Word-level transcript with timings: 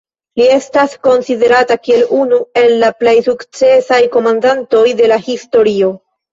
Li 0.39 0.45
estas 0.53 0.95
konsiderata 1.07 1.77
kiel 1.83 2.01
unu 2.21 2.41
el 2.63 2.75
la 2.85 2.91
plej 3.03 3.15
sukcesaj 3.29 4.03
komandantoj 4.19 4.85
de 5.05 5.15
la 5.15 5.23
historio. 5.33 5.97